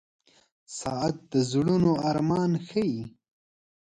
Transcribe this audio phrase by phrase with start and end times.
[0.79, 2.93] •ساعت د زړونو ارمان ښيي.